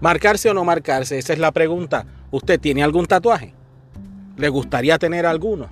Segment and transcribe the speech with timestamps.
[0.00, 1.18] ¿Marcarse o no marcarse?
[1.18, 2.06] Esa es la pregunta.
[2.30, 3.54] ¿Usted tiene algún tatuaje?
[4.36, 5.68] ¿Le gustaría tener alguno?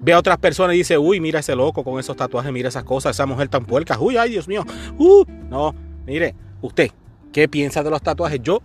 [0.00, 2.84] Ve a otras personas y dice, uy, mira ese loco con esos tatuajes, mira esas
[2.84, 4.64] cosas, esa mujer tan puerca, uy, ay, Dios mío.
[4.98, 5.74] Uh, no,
[6.06, 6.90] mire, usted,
[7.32, 8.40] ¿qué piensa de los tatuajes?
[8.42, 8.62] Yo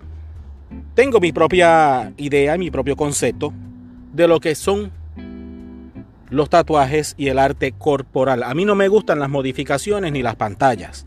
[0.96, 3.54] tengo mi propia idea, mi propio concepto
[4.14, 4.92] de lo que son
[6.30, 8.44] los tatuajes y el arte corporal.
[8.44, 11.06] A mí no me gustan las modificaciones ni las pantallas.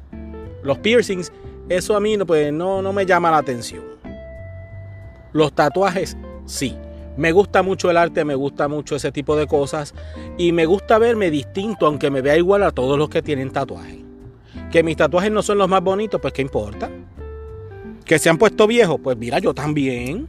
[0.62, 1.32] Los piercings,
[1.70, 3.84] eso a mí pues, no, no me llama la atención.
[5.32, 6.76] Los tatuajes, sí.
[7.16, 9.94] Me gusta mucho el arte, me gusta mucho ese tipo de cosas
[10.36, 13.98] y me gusta verme distinto, aunque me vea igual a todos los que tienen tatuajes.
[14.72, 16.90] Que mis tatuajes no son los más bonitos, pues qué importa.
[18.04, 20.26] Que se han puesto viejos, pues mira, yo también.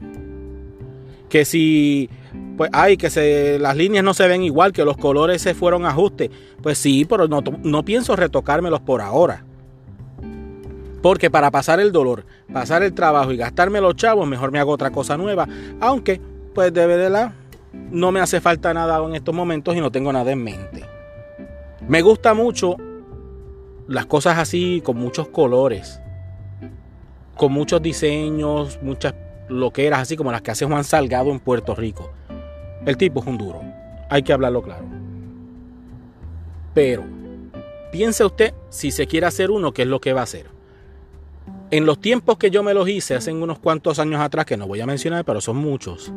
[1.28, 2.10] Que si
[2.56, 5.86] pues ay, que se, las líneas no se ven igual, que los colores se fueron
[5.86, 6.30] ajustes.
[6.62, 9.46] Pues sí, pero no, no pienso retocármelos por ahora.
[11.02, 14.72] Porque para pasar el dolor, pasar el trabajo y gastarme los chavos, mejor me hago
[14.72, 15.48] otra cosa nueva.
[15.80, 16.22] Aunque,
[16.54, 17.34] pues de verdad,
[17.74, 20.86] no me hace falta nada en estos momentos y no tengo nada en mente.
[21.88, 22.76] Me gusta mucho
[23.88, 26.00] las cosas así, con muchos colores,
[27.36, 29.16] con muchos diseños, muchas
[29.50, 32.12] loqueras, así como las que hace Juan Salgado en Puerto Rico.
[32.86, 33.62] El tipo es un duro.
[34.10, 34.86] Hay que hablarlo claro.
[36.74, 37.04] Pero,
[37.92, 40.61] piense usted si se quiere hacer uno, ¿qué es lo que va a hacer?
[41.72, 44.68] En los tiempos que yo me los hice, hace unos cuantos años atrás, que no
[44.68, 46.12] voy a mencionar, pero son muchos,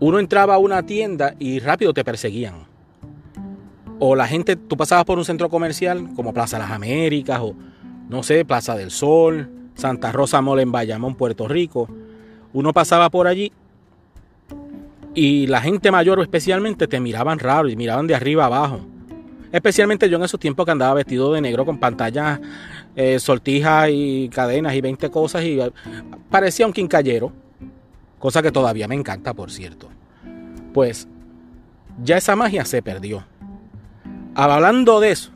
[0.00, 2.54] uno entraba a una tienda y rápido te perseguían.
[3.98, 7.54] O la gente, tú pasabas por un centro comercial como Plaza Las Américas o,
[8.08, 11.88] no sé, Plaza del Sol, Santa Rosa Mole en Bayamón, Puerto Rico.
[12.52, 13.52] Uno pasaba por allí
[15.14, 18.80] y la gente mayor especialmente te miraban raro y miraban de arriba abajo.
[19.52, 22.40] Especialmente yo en esos tiempos que andaba vestido de negro con pantallas,
[22.94, 25.70] eh, sortijas y cadenas y 20 cosas y eh,
[26.30, 27.32] parecía un quincallero.
[28.18, 29.88] Cosa que todavía me encanta, por cierto.
[30.72, 31.06] Pues
[32.02, 33.24] ya esa magia se perdió.
[34.34, 35.30] Hablando de eso,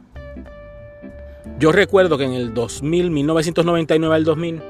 [1.59, 4.63] yo recuerdo que en el 2000, 1999 al 2000,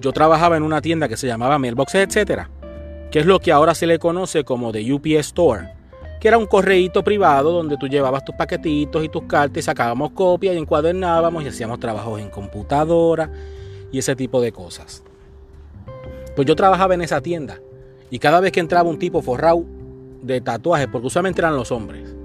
[0.00, 2.50] yo trabajaba en una tienda que se llamaba Mailboxes, etcétera
[3.10, 5.68] que es lo que ahora se le conoce como The UPS Store,
[6.20, 10.12] que era un correíto privado donde tú llevabas tus paquetitos y tus cartas y sacábamos
[10.12, 13.30] copias y encuadernábamos y hacíamos trabajos en computadora
[13.92, 15.02] y ese tipo de cosas.
[16.34, 17.60] Pues yo trabajaba en esa tienda
[18.10, 19.64] y cada vez que entraba un tipo forrado
[20.22, 22.15] de tatuajes, porque usualmente eran los hombres,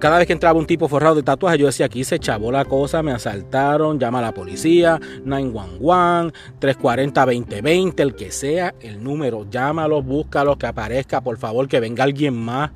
[0.00, 2.64] cada vez que entraba un tipo forrado de tatuaje, yo decía, aquí se chavó la
[2.64, 10.02] cosa, me asaltaron, llama a la policía, 911, 340-2020, el que sea, el número, llámalo,
[10.02, 12.70] búscalo, que aparezca, por favor, que venga alguien más.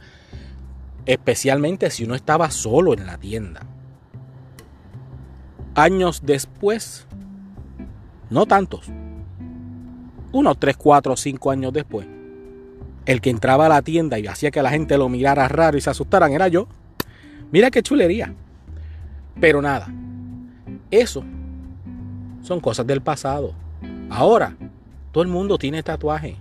[1.06, 3.62] Especialmente si uno estaba solo en la tienda.
[5.74, 7.06] Años después,
[8.28, 8.90] no tantos,
[10.30, 12.06] unos 3, 4, 5 años después,
[13.06, 15.80] el que entraba a la tienda y hacía que la gente lo mirara raro y
[15.80, 16.68] se asustaran era yo.
[17.54, 18.34] Mira qué chulería.
[19.40, 19.86] Pero nada,
[20.90, 21.22] eso
[22.42, 23.54] son cosas del pasado.
[24.10, 24.56] Ahora,
[25.12, 26.34] todo el mundo tiene tatuaje.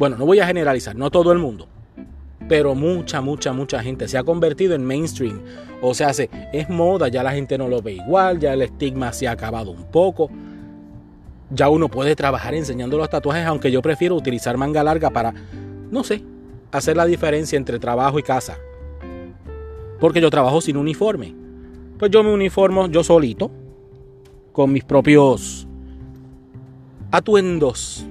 [0.00, 1.68] Bueno, no voy a generalizar, no todo el mundo.
[2.48, 5.42] Pero mucha, mucha, mucha gente se ha convertido en mainstream.
[5.80, 9.28] O sea, es moda, ya la gente no lo ve igual, ya el estigma se
[9.28, 10.28] ha acabado un poco.
[11.50, 15.32] Ya uno puede trabajar enseñando los tatuajes, aunque yo prefiero utilizar manga larga para,
[15.88, 16.24] no sé,
[16.72, 18.58] hacer la diferencia entre trabajo y casa
[20.00, 21.34] porque yo trabajo sin uniforme.
[21.98, 23.50] Pues yo me uniformo yo solito,
[24.52, 25.68] con mis propios
[27.10, 28.06] atuendos,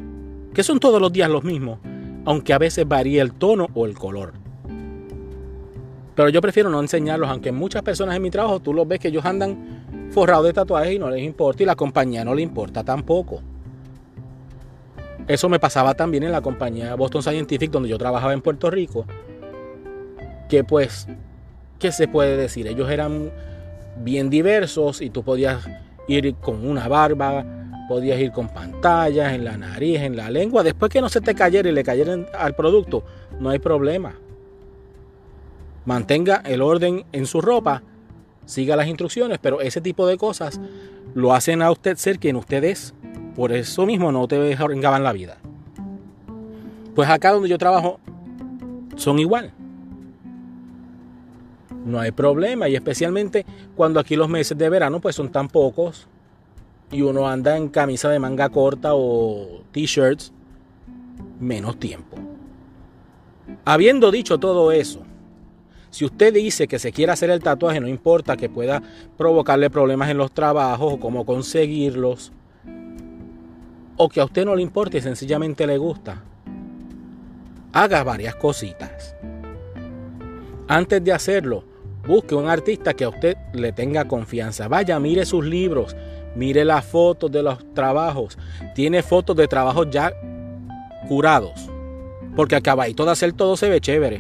[0.53, 1.79] que son todos los días los mismos,
[2.25, 4.33] aunque a veces varía el tono o el color.
[6.15, 9.07] Pero yo prefiero no enseñarlos, aunque muchas personas en mi trabajo tú los ves que
[9.07, 12.83] ellos andan forrados de tatuajes y no les importa y la compañía no le importa
[12.83, 13.41] tampoco.
[15.27, 19.05] Eso me pasaba también en la compañía Boston Scientific donde yo trabajaba en Puerto Rico,
[20.49, 21.07] que pues
[21.79, 22.67] ¿qué se puede decir?
[22.67, 23.31] Ellos eran
[23.97, 25.67] bien diversos y tú podías
[26.07, 27.45] ir con una barba,
[27.87, 30.61] podías ir con pantallas en la nariz, en la lengua.
[30.61, 33.03] Después que no se te cayera y le cayera al producto,
[33.39, 34.13] no hay problema.
[35.85, 37.81] Mantenga el orden en su ropa,
[38.45, 40.59] siga las instrucciones, pero ese tipo de cosas
[41.15, 42.93] lo hacen a usted ser quien usted es.
[43.35, 45.37] Por eso mismo no te vengaban la vida.
[46.93, 47.99] Pues acá donde yo trabajo
[48.97, 49.53] son igual
[51.85, 52.69] no hay problema.
[52.69, 53.45] Y especialmente
[53.75, 56.07] cuando aquí los meses de verano pues son tan pocos
[56.91, 60.33] y uno anda en camisa de manga corta o t-shirts,
[61.39, 62.17] menos tiempo.
[63.65, 65.03] Habiendo dicho todo eso,
[65.91, 68.81] Si usted dice que se quiere hacer el tatuaje, no importa que pueda
[69.17, 72.31] provocarle problemas en los trabajos o cómo conseguirlos,
[73.97, 76.23] o que a usted no le importe y sencillamente le gusta,
[77.73, 79.15] haga varias cositas.
[80.67, 81.63] Antes de hacerlo,
[82.09, 84.67] busque un artista que a usted le tenga confianza.
[84.67, 85.95] Vaya, mire sus libros,
[86.35, 88.35] mire las fotos de los trabajos.
[88.73, 90.11] Tiene fotos de trabajos ya
[91.07, 91.69] curados.
[92.35, 94.19] Porque acabadito de hacer todo se ve chévere.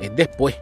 [0.00, 0.56] Es después.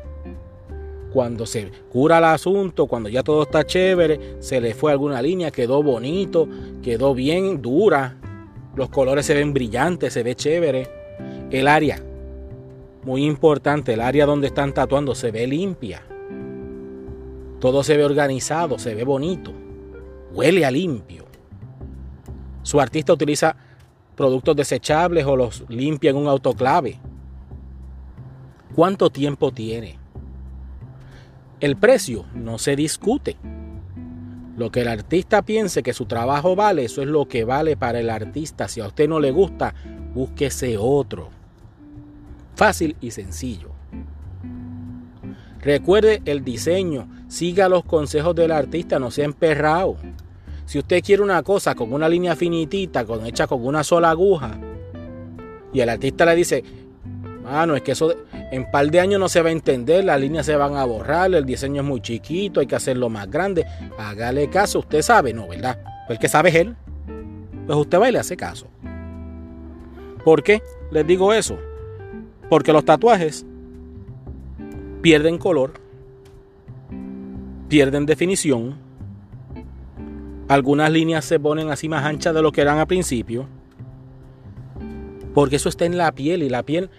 [1.10, 5.50] Cuando se cura el asunto, cuando ya todo está chévere, se le fue alguna línea,
[5.50, 6.46] quedó bonito,
[6.82, 8.16] quedó bien dura.
[8.76, 10.86] Los colores se ven brillantes, se ve chévere.
[11.50, 12.02] El área,
[13.04, 16.02] muy importante, el área donde están tatuando se ve limpia.
[17.62, 19.52] Todo se ve organizado, se ve bonito.
[20.32, 21.26] Huele a limpio.
[22.64, 23.54] Su artista utiliza
[24.16, 26.98] productos desechables o los limpia en un autoclave.
[28.74, 29.96] ¿Cuánto tiempo tiene?
[31.60, 33.36] El precio no se discute.
[34.56, 38.00] Lo que el artista piense que su trabajo vale, eso es lo que vale para
[38.00, 38.66] el artista.
[38.66, 39.72] Si a usted no le gusta,
[40.12, 41.30] búsquese otro.
[42.56, 43.70] Fácil y sencillo.
[45.60, 49.96] Recuerde el diseño, siga los consejos del artista, no sea emperrado.
[50.66, 54.58] Si usted quiere una cosa con una línea finitita, con, hecha con una sola aguja,
[55.72, 56.62] y el artista le dice,
[57.42, 58.14] mano, es que eso
[58.50, 61.34] en par de años no se va a entender, las líneas se van a borrar,
[61.34, 63.64] el diseño es muy chiquito, hay que hacerlo más grande.
[63.98, 65.78] Hágale caso, usted sabe, no, ¿verdad?
[66.06, 66.76] Pues el que sabe es él.
[67.66, 68.66] Pues usted va y le hace caso.
[70.22, 71.56] ¿Por qué les digo eso?
[72.50, 73.46] Porque los tatuajes
[75.00, 75.81] pierden color,
[77.72, 78.76] pierden definición,
[80.46, 83.48] algunas líneas se ponen así más anchas de lo que eran al principio,
[85.32, 86.90] porque eso está en la piel y la piel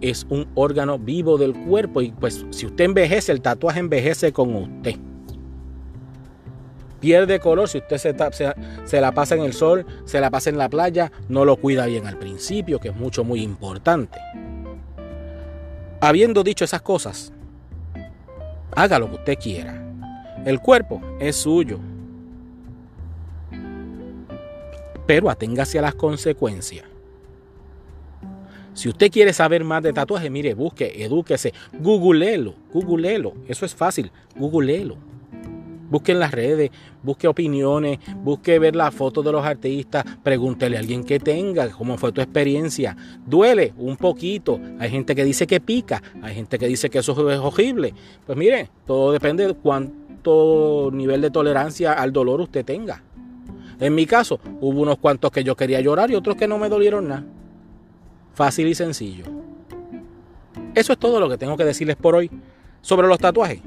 [0.00, 4.54] es un órgano vivo del cuerpo y pues si usted envejece, el tatuaje envejece con
[4.54, 4.94] usted.
[7.00, 7.98] Pierde color si usted
[8.84, 11.86] se, la pasa en el sol, se la pasa en la playa, no lo cuida
[11.86, 14.20] bien al principio, que es mucho, muy importante.
[16.00, 17.32] Habiendo dicho esas cosas,
[18.74, 19.82] haga lo que usted quiera.
[20.44, 21.78] El cuerpo es suyo.
[25.06, 26.84] Pero aténgase a las consecuencias.
[28.72, 33.34] Si usted quiere saber más de tatuaje, mire, busque, edúquese, googleelo, googleelo.
[33.48, 34.96] Eso es fácil, googleelo.
[35.90, 36.70] Busque en las redes,
[37.02, 41.98] busque opiniones, busque ver las fotos de los artistas, pregúntele a alguien que tenga cómo
[41.98, 42.96] fue tu experiencia.
[43.26, 44.60] Duele un poquito.
[44.78, 47.92] Hay gente que dice que pica, hay gente que dice que eso es horrible.
[48.24, 53.02] Pues mire, todo depende de cuánto nivel de tolerancia al dolor usted tenga.
[53.80, 56.68] En mi caso, hubo unos cuantos que yo quería llorar y otros que no me
[56.68, 57.24] dolieron nada.
[58.34, 59.24] Fácil y sencillo.
[60.74, 62.30] Eso es todo lo que tengo que decirles por hoy
[62.80, 63.60] sobre los tatuajes.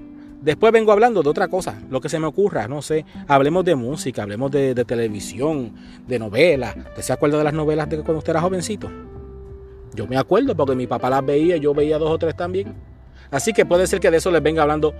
[0.44, 3.06] Después vengo hablando de otra cosa, lo que se me ocurra, no sé.
[3.30, 5.74] Hablemos de música, hablemos de, televisión,
[6.06, 6.76] de novelas.
[6.76, 8.92] ¿Usted se acuerda de las novelas de cuando usted era jovencito?
[9.94, 12.74] Yo me acuerdo porque mi papá las veía, yo veía dos o tres también.
[13.32, 14.94] Así que puede ser que de eso les venga hablando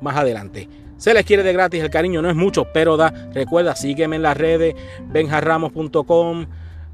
[0.00, 0.68] más adelante.
[0.96, 3.30] Se les quiere de gratis, el cariño no es mucho, pero da.
[3.32, 4.74] Recuerda, sígueme en las redes,
[5.06, 6.46] benjarramos.com,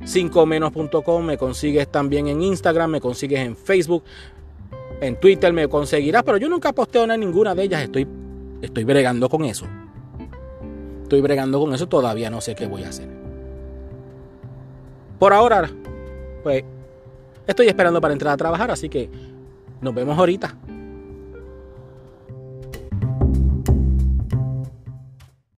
[0.03, 4.05] 5menos.com, me consigues también en Instagram, me consigues en Facebook,
[5.07, 7.83] en Twitter me conseguirás, pero yo nunca posteo en ninguna de ellas.
[7.83, 8.07] Estoy,
[8.63, 9.67] estoy bregando con eso.
[11.03, 13.09] Estoy bregando con eso, todavía no sé qué voy a hacer.
[15.19, 15.71] Por ahora,
[16.43, 16.65] pues,
[17.47, 19.11] estoy esperando para entrar a trabajar, así que
[19.83, 20.57] nos vemos ahorita.